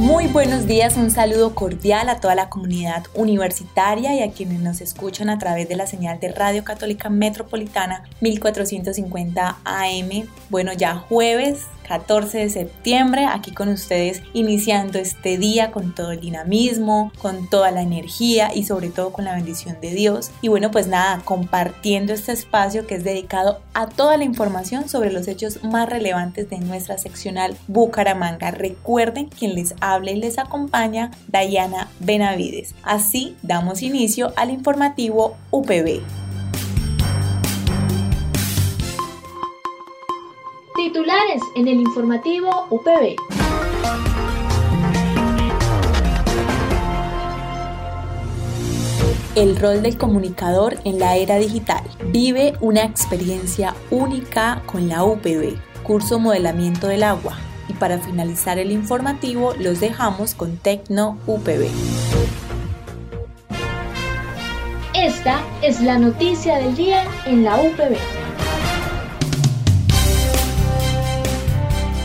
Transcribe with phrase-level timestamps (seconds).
[0.00, 4.80] Muy buenos días, un saludo cordial a toda la comunidad universitaria y a quienes nos
[4.80, 10.26] escuchan a través de la señal de Radio Católica Metropolitana 1450 AM.
[10.48, 16.20] Bueno, ya jueves 14 de septiembre, aquí con ustedes iniciando este día con todo el
[16.20, 20.30] dinamismo, con toda la energía y sobre todo con la bendición de Dios.
[20.40, 25.10] Y bueno, pues nada, compartiendo este espacio que es dedicado a toda la información sobre
[25.10, 28.52] los hechos más relevantes de nuestra seccional Bucaramanga.
[28.52, 32.76] Recuerden quien les habla y les acompaña, Dayana Benavides.
[32.84, 36.29] Así damos inicio al informativo UPB.
[40.82, 43.14] Titulares en el informativo UPB.
[49.34, 51.82] El rol del comunicador en la era digital.
[52.06, 57.36] Vive una experiencia única con la UPB, curso Modelamiento del Agua.
[57.68, 61.68] Y para finalizar el informativo, los dejamos con Tecno UPB.
[64.94, 68.19] Esta es la noticia del día en la UPB.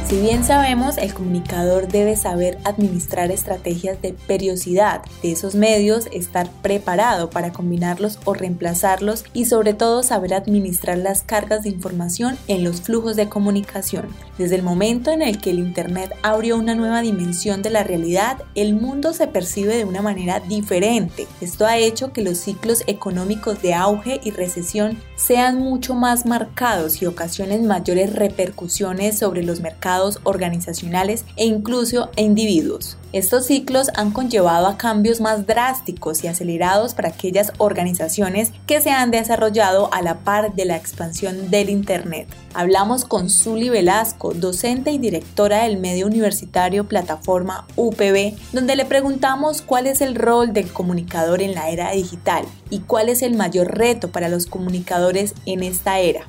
[0.07, 6.47] Si bien sabemos, el comunicador debe saber administrar estrategias de periodicidad de esos medios, estar
[6.61, 12.63] preparado para combinarlos o reemplazarlos y sobre todo saber administrar las cargas de información en
[12.63, 14.05] los flujos de comunicación.
[14.37, 18.37] Desde el momento en el que el Internet abrió una nueva dimensión de la realidad,
[18.53, 21.25] el mundo se percibe de una manera diferente.
[21.41, 27.01] Esto ha hecho que los ciclos económicos de auge y recesión sean mucho más marcados
[27.01, 32.97] y ocasionen mayores repercusiones sobre los mercados organizacionales e incluso individuos.
[33.15, 38.89] Estos ciclos han conllevado a cambios más drásticos y acelerados para aquellas organizaciones que se
[38.89, 42.27] han desarrollado a la par de la expansión del Internet.
[42.53, 49.61] Hablamos con Zuli Velasco, docente y directora del medio universitario plataforma UPB, donde le preguntamos
[49.61, 53.77] cuál es el rol del comunicador en la era digital y cuál es el mayor
[53.77, 56.27] reto para los comunicadores en esta era.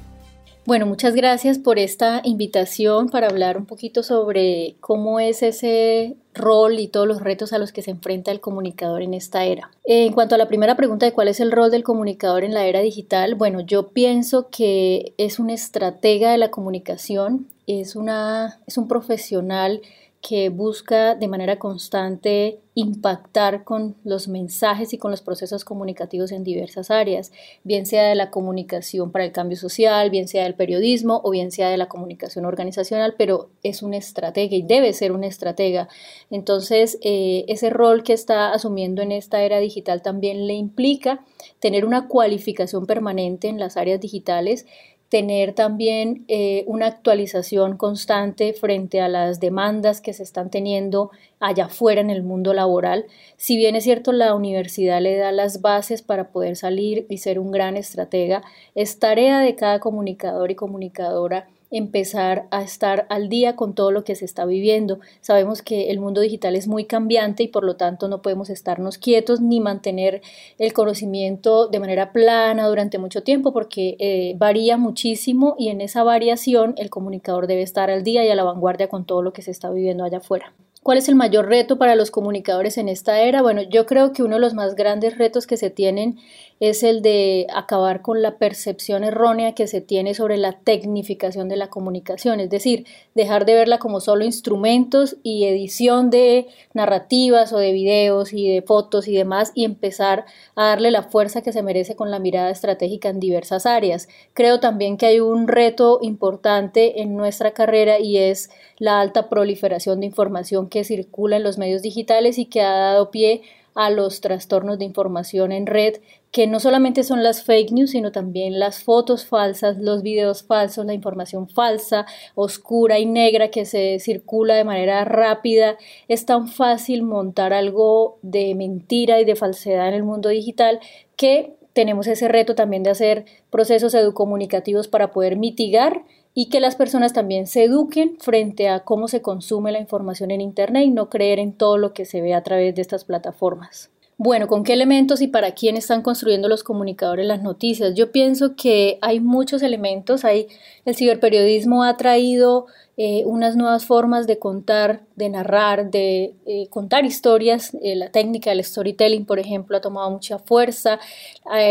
[0.66, 6.80] Bueno, muchas gracias por esta invitación para hablar un poquito sobre cómo es ese rol
[6.80, 9.70] y todos los retos a los que se enfrenta el comunicador en esta era.
[9.84, 12.66] En cuanto a la primera pregunta de cuál es el rol del comunicador en la
[12.66, 18.76] era digital, bueno, yo pienso que es un estratega de la comunicación, es, una, es
[18.76, 19.82] un profesional
[20.26, 26.42] que busca de manera constante impactar con los mensajes y con los procesos comunicativos en
[26.42, 27.30] diversas áreas,
[27.62, 31.52] bien sea de la comunicación para el cambio social, bien sea del periodismo o bien
[31.52, 35.88] sea de la comunicación organizacional, pero es un estratega y debe ser un estratega.
[36.28, 41.24] Entonces, eh, ese rol que está asumiendo en esta era digital también le implica
[41.60, 44.66] tener una cualificación permanente en las áreas digitales
[45.08, 51.66] tener también eh, una actualización constante frente a las demandas que se están teniendo allá
[51.66, 53.06] afuera en el mundo laboral.
[53.36, 57.38] Si bien es cierto, la universidad le da las bases para poder salir y ser
[57.38, 58.42] un gran estratega,
[58.74, 64.04] es tarea de cada comunicador y comunicadora empezar a estar al día con todo lo
[64.04, 65.00] que se está viviendo.
[65.20, 68.98] Sabemos que el mundo digital es muy cambiante y por lo tanto no podemos estarnos
[68.98, 70.22] quietos ni mantener
[70.58, 76.02] el conocimiento de manera plana durante mucho tiempo porque eh, varía muchísimo y en esa
[76.02, 79.42] variación el comunicador debe estar al día y a la vanguardia con todo lo que
[79.42, 80.52] se está viviendo allá afuera.
[80.86, 83.42] ¿Cuál es el mayor reto para los comunicadores en esta era?
[83.42, 86.20] Bueno, yo creo que uno de los más grandes retos que se tienen
[86.60, 91.56] es el de acabar con la percepción errónea que se tiene sobre la tecnificación de
[91.56, 92.86] la comunicación, es decir,
[93.16, 98.62] dejar de verla como solo instrumentos y edición de narrativas o de videos y de
[98.62, 100.24] fotos y demás y empezar
[100.54, 104.08] a darle la fuerza que se merece con la mirada estratégica en diversas áreas.
[104.34, 110.00] Creo también que hay un reto importante en nuestra carrera y es la alta proliferación
[110.00, 113.42] de información que circula en los medios digitales y que ha dado pie
[113.76, 115.96] a los trastornos de información en red,
[116.32, 120.86] que no solamente son las fake news, sino también las fotos falsas, los videos falsos,
[120.86, 125.76] la información falsa, oscura y negra que se circula de manera rápida.
[126.08, 130.80] Es tan fácil montar algo de mentira y de falsedad en el mundo digital
[131.14, 136.04] que tenemos ese reto también de hacer procesos educomunicativos para poder mitigar
[136.38, 140.42] y que las personas también se eduquen frente a cómo se consume la información en
[140.42, 143.88] Internet y no creer en todo lo que se ve a través de estas plataformas.
[144.18, 147.94] Bueno, ¿con qué elementos y para quién están construyendo los comunicadores las noticias?
[147.94, 150.26] Yo pienso que hay muchos elementos.
[150.26, 150.48] Hay,
[150.84, 152.66] el ciberperiodismo ha traído
[152.98, 157.76] eh, unas nuevas formas de contar, de narrar, de eh, contar historias.
[157.82, 160.98] Eh, la técnica del storytelling, por ejemplo, ha tomado mucha fuerza.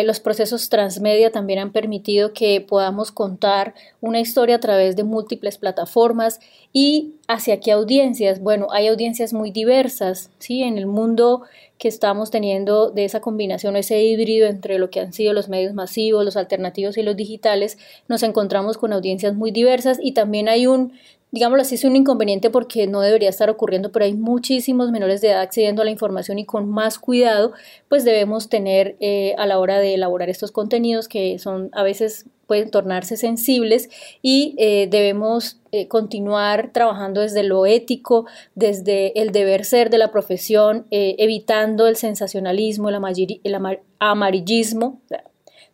[0.03, 5.57] los procesos transmedia también han permitido que podamos contar una historia a través de múltiples
[5.57, 6.39] plataformas
[6.71, 8.39] y hacia qué audiencias.
[8.41, 10.61] Bueno, hay audiencias muy diversas, ¿sí?
[10.61, 11.43] En el mundo
[11.77, 15.73] que estamos teniendo de esa combinación, ese híbrido entre lo que han sido los medios
[15.73, 20.67] masivos, los alternativos y los digitales, nos encontramos con audiencias muy diversas y también hay
[20.67, 20.93] un
[21.35, 25.31] digámoslo así, es un inconveniente porque no debería estar ocurriendo, pero hay muchísimos menores de
[25.31, 27.51] edad accediendo a la información y con más cuidado,
[27.89, 32.25] pues debemos tener eh, a la hora de elaborar estos contenidos que son a veces
[32.47, 33.89] pueden tornarse sensibles
[34.21, 40.11] y eh, debemos eh, continuar trabajando desde lo ético, desde el deber ser de la
[40.11, 45.01] profesión, evitando el sensacionalismo, el, amarillismo,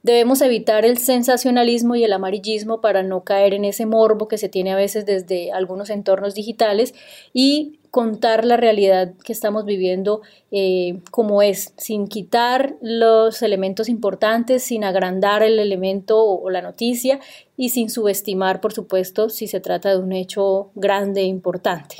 [0.03, 4.49] Debemos evitar el sensacionalismo y el amarillismo para no caer en ese morbo que se
[4.49, 6.95] tiene a veces desde algunos entornos digitales
[7.33, 14.63] y contar la realidad que estamos viviendo eh, como es, sin quitar los elementos importantes,
[14.63, 17.19] sin agrandar el elemento o, o la noticia
[17.55, 21.97] y sin subestimar, por supuesto, si se trata de un hecho grande e importante.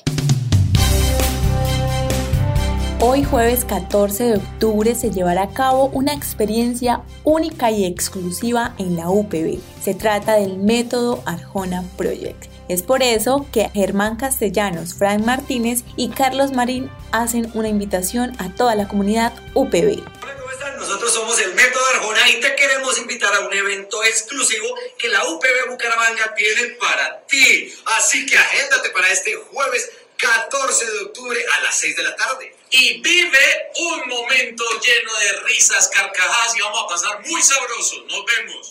[3.04, 8.96] Hoy jueves 14 de octubre se llevará a cabo una experiencia única y exclusiva en
[8.96, 9.60] la UPB.
[9.84, 12.46] Se trata del método Arjona Project.
[12.70, 18.54] Es por eso que Germán Castellanos, Frank Martínez y Carlos Marín hacen una invitación a
[18.54, 19.98] toda la comunidad UPB.
[19.98, 20.78] Hola, ¿cómo están?
[20.78, 24.68] Nosotros somos el Método Arjona y te queremos invitar a un evento exclusivo
[25.00, 27.74] que la UPB Bucaramanga tiene para ti.
[27.98, 29.90] Así que agéndate para este jueves
[30.22, 32.56] 14 de octubre a las 6 de la tarde.
[32.70, 33.40] Y vive
[33.80, 38.04] un momento lleno de risas, carcajadas y vamos a pasar muy sabroso.
[38.08, 38.68] Nos vemos.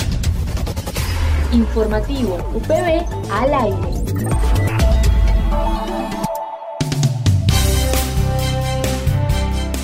[1.52, 3.89] Informativo UPB al aire.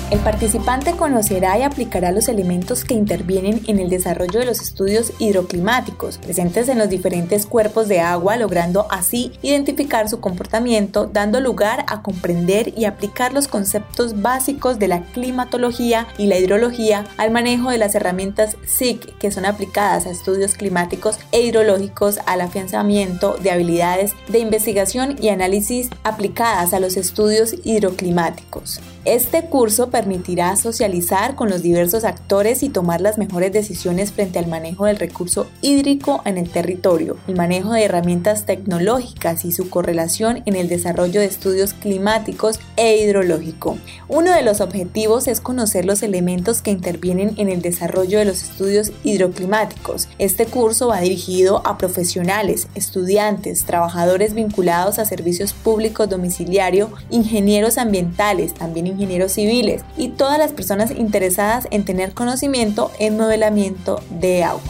[0.09, 5.11] El participante conocerá y aplicará los elementos que intervienen en el desarrollo de los estudios
[5.19, 11.83] hidroclimáticos presentes en los diferentes cuerpos de agua, logrando así identificar su comportamiento, dando lugar
[11.89, 17.69] a comprender y aplicar los conceptos básicos de la climatología y la hidrología al manejo
[17.69, 23.51] de las herramientas SIC que son aplicadas a estudios climáticos e hidrológicos, al afianzamiento de
[23.51, 28.79] habilidades de investigación y análisis aplicadas a los estudios hidroclimáticos.
[29.07, 34.47] Este curso permitirá socializar con los diversos actores y tomar las mejores decisiones frente al
[34.47, 40.43] manejo del recurso hídrico en el territorio, el manejo de herramientas tecnológicas y su correlación
[40.45, 43.77] en el desarrollo de estudios climáticos e hidrológico.
[44.09, 48.43] Uno de los objetivos es conocer los elementos que intervienen en el desarrollo de los
[48.43, 50.09] estudios hidroclimáticos.
[50.19, 58.53] Este curso va dirigido a profesionales, estudiantes, trabajadores vinculados a servicios públicos domiciliario, ingenieros ambientales,
[58.53, 64.63] también ingenieros civiles, y todas las personas interesadas en tener conocimiento en modelamiento de agua.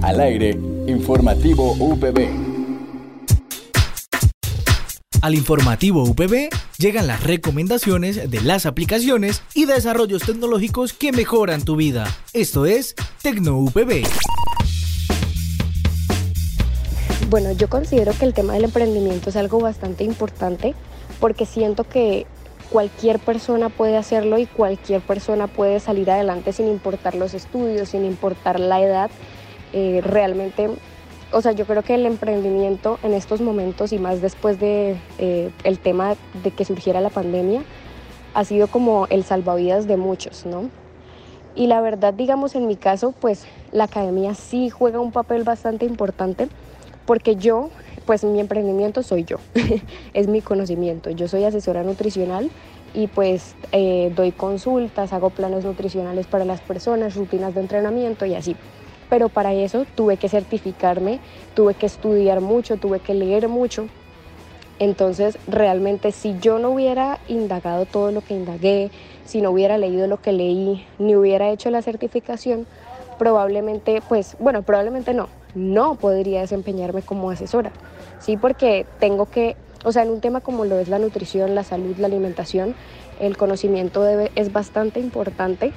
[0.00, 2.28] Al aire, informativo UPB.
[5.20, 11.76] Al informativo UPB llegan las recomendaciones de las aplicaciones y desarrollos tecnológicos que mejoran tu
[11.76, 12.06] vida.
[12.34, 14.04] Esto es Tecno UPB.
[17.34, 20.72] Bueno, yo considero que el tema del emprendimiento es algo bastante importante
[21.18, 22.28] porque siento que
[22.70, 28.04] cualquier persona puede hacerlo y cualquier persona puede salir adelante sin importar los estudios, sin
[28.04, 29.10] importar la edad.
[29.72, 30.70] Eh, realmente,
[31.32, 35.50] o sea, yo creo que el emprendimiento en estos momentos y más después de eh,
[35.64, 36.14] el tema
[36.44, 37.64] de que surgiera la pandemia
[38.34, 40.70] ha sido como el salvavidas de muchos, ¿no?
[41.56, 45.84] Y la verdad, digamos, en mi caso, pues la academia sí juega un papel bastante
[45.84, 46.48] importante
[47.06, 47.70] porque yo
[48.06, 49.38] pues mi emprendimiento soy yo,
[50.14, 51.10] es mi conocimiento.
[51.10, 52.50] Yo soy asesora nutricional
[52.92, 58.34] y pues eh, doy consultas, hago planes nutricionales para las personas, rutinas de entrenamiento y
[58.34, 58.56] así.
[59.08, 61.20] Pero para eso tuve que certificarme,
[61.54, 63.88] tuve que estudiar mucho, tuve que leer mucho.
[64.78, 68.90] Entonces realmente si yo no hubiera indagado todo lo que indagué,
[69.24, 72.66] si no hubiera leído lo que leí, ni hubiera hecho la certificación,
[73.18, 77.72] probablemente, pues, bueno, probablemente no, no podría desempeñarme como asesora,
[78.18, 78.36] ¿sí?
[78.36, 81.96] Porque tengo que, o sea, en un tema como lo es la nutrición, la salud,
[81.98, 82.74] la alimentación,
[83.20, 85.72] el conocimiento debe, es bastante importante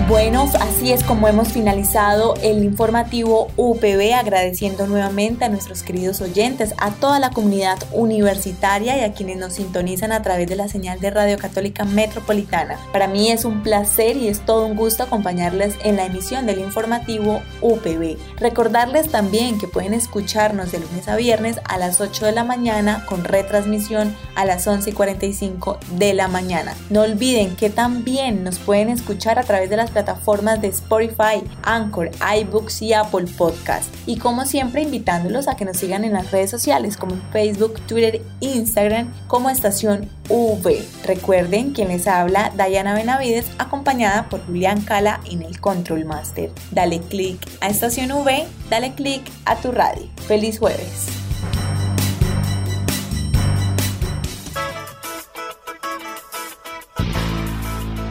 [0.08, 6.74] Bueno, así es como hemos finalizado el informativo UPB, agradeciendo nuevamente a nuestros queridos oyentes,
[6.78, 11.00] a toda la comunidad universitaria y a quienes nos sintonizan a través de la señal
[11.00, 12.78] de Radio Católica Metropolitana.
[12.92, 16.60] Para mí es un placer y es todo un gusto acompañarles en la emisión del
[16.60, 18.18] informativo UPB.
[18.38, 23.06] Recordarles también que pueden escucharnos de lunes a viernes a las 8 de la mañana
[23.06, 26.76] con retransmisión a las 11 y 45 de la mañana.
[26.90, 32.12] No olviden que también nos pueden escuchar a través de las plataformas de Spotify, Anchor,
[32.42, 33.94] iBooks y Apple Podcast.
[34.06, 38.22] Y como siempre, invitándolos a que nos sigan en las redes sociales como Facebook, Twitter
[38.42, 40.84] Instagram como Estación V.
[41.06, 46.52] Recuerden quien les habla, Dayana Benavides, acompañada por Julián Cala en el Control Master.
[46.72, 50.08] Dale click a Estación V, dale click a tu radio.
[50.28, 51.23] Feliz jueves.